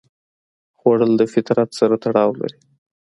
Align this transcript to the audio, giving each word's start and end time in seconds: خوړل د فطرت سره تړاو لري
خوړل 0.77 1.11
د 1.17 1.23
فطرت 1.33 1.69
سره 1.79 1.95
تړاو 2.03 2.31
لري 2.41 2.57